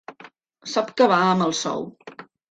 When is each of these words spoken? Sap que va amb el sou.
Sap 0.71 0.87
que 1.01 1.07
va 1.11 1.19
amb 1.25 1.45
el 1.47 1.53
sou. 1.59 1.85